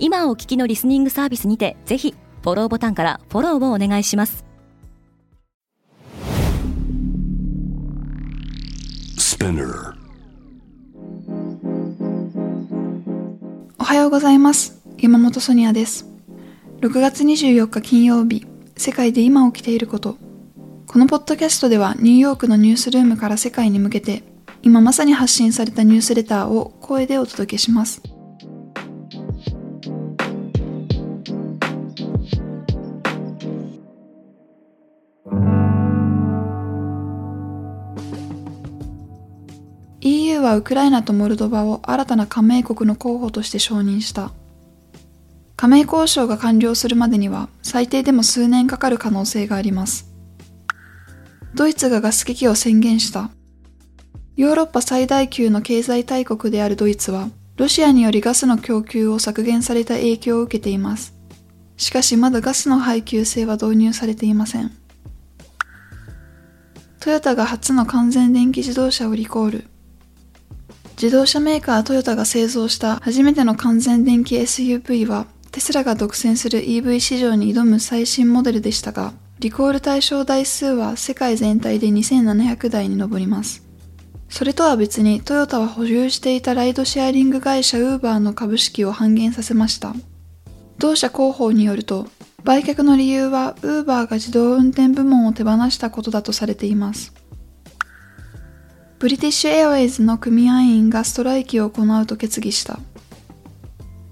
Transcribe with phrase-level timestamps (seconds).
[0.00, 4.44] 今お聞きのリスニングサービスにてぜひフォローボタンからフォローをお願いします。
[13.78, 14.80] おはようございます。
[14.98, 16.06] 山本ソニアです。
[16.80, 20.16] 6月24日金曜日世界で今起きていること。
[20.86, 24.22] このポッドキャストではニューヨークのニュースルームから世界に向けて
[24.62, 28.00] 今まさに発信されたニュースレターを声でお届けします
[40.00, 44.32] EU はウクライナとモルドバを新たな加盟国の候補として承認した。
[45.56, 50.08] 加盟交渉が完了するまでには最低でも数年かかる可能性があります。
[51.54, 53.30] ドイツがガス危機を宣言した。
[54.36, 61.16] ヨーロッパ最大級の経済大国であるドイツは、ロシアによりガスの供給を削減された影響を受けています。
[61.76, 64.70] しかしまだガスの配給制は導入されていません。
[67.00, 69.64] トヨタが初の完全電気自動車をリコール。
[71.00, 83.64] 自動車メーカートヨタが製造した初めての完全電気 SUV はテスラが独占する EV 市場に挑む最新モデルでしたが、リコール対象台数は世界全体で2700台に上ります。
[84.28, 89.94] それとは別にトヨタは保有していたライドシェアリング会社 Uber の株式を半減させました。
[90.78, 92.08] 同社広報によると、
[92.42, 97.14] 売却の理由は Uber が自動運転部門を手放したことだとされています。
[98.98, 102.80] ブリティッシュエアウェイズの組合員がストライキを行うと決議した。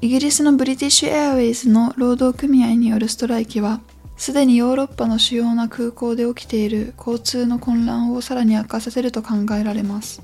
[0.00, 3.82] イギリスのブリティッシュエアウェイズの労働組合によるストライキは、
[4.16, 10.22] すでにヨーロッパの主要な空港で起きている交通の混乱をさらに悪化させると考えられます。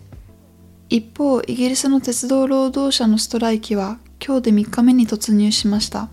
[0.89, 6.09] 一方、イギリスの鉄道労働者のストライキは今日で3日目に突入しました。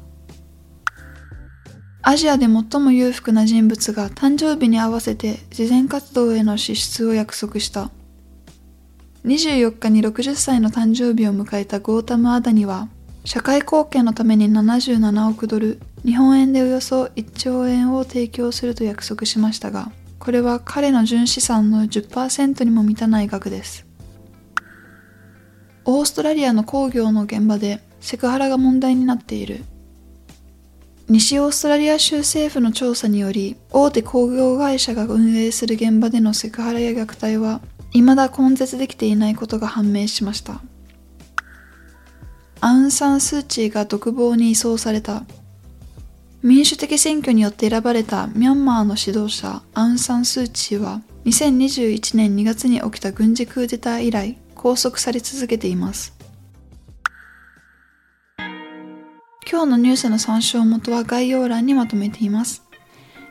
[2.02, 7.90] アジアで最も裕福な人物が誕生日に合わせて慈善活動への支出を約束した。
[9.26, 12.90] 24日に60歳の誕生日を迎えたゴータム・アダニは、
[13.24, 23.86] 社会貢献のために77億ドル、日本円でおよそ1兆円を提供すると約束しましたが、これは彼の純資産の10%にも満たない額です。
[25.86, 29.64] オーストラリアの工業の現場でセクハラが問題になっている。
[31.08, 37.62] 西オーストラリア州政府の調査により、大手工業会社が運営する現場でのセクハラや虐待は
[38.00, 40.62] 未だ根絶できていないことが判明しました。
[42.60, 45.24] アウン・サン・スー・チーが独房に移送された。
[46.42, 56.14] 民主的選挙によって選ばれたミャンマーの指導者アウン・サン・スー・チーは2021年2月に起きた軍事クーデター以来拘束され続けています。
[59.50, 62.64] 今日のニュースの参照元は概要欄にまとめています。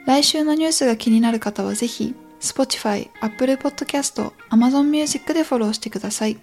[0.07, 6.37] 来週のニュースが気になる方はぜひ Spotify、Apple Podcast、Amazon Music でフォローしてください。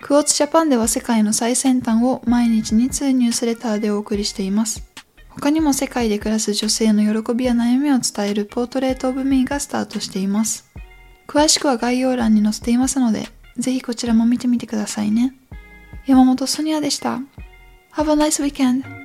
[0.00, 4.88] クォーツジャパンでは世界の最先端を毎日2通ニュースレターでお送りしています。
[5.28, 10.70] 他にも世界で暮らす女性の喜びや悩みを伝えるポートレートオブミーがスタートしています。
[11.26, 13.26] 詳しくは概要欄に載せていますので、
[13.56, 15.34] ぜひこちらも見てみてくださいね。
[16.06, 17.20] 山本ソニアでした。
[17.94, 19.03] Have a nice weekend!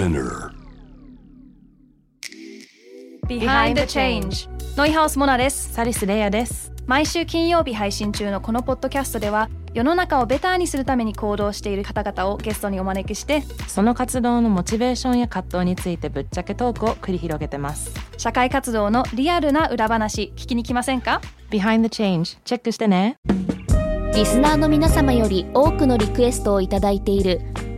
[0.00, 0.50] Spinner.
[3.28, 5.74] Behind the Change ノイハウスモナです。
[5.74, 6.72] サリスレイヤです。
[6.86, 17.92] 毎週金曜日配信中のこのポッドキャストでは世の中をベターにするために行動している方々をゲストにお招きしてその活動のモチベーションや葛藤についてぶっちゃけトークを繰り広げてます。
[18.16, 21.20] 社会活動のリアルな裏話聞きに来ませんか
[21.50, 23.18] ？Behind the Change チェックしてね。
[24.14, 27.42] リスナーの皆様より多くのリクエストをいただいている